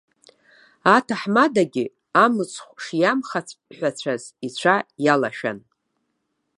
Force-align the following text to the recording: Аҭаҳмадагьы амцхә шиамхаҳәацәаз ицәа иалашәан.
Аҭаҳмадагьы 0.95 1.85
амцхә 2.23 2.67
шиамхаҳәацәаз 2.83 4.23
ицәа 4.47 4.75
иалашәан. 5.03 5.59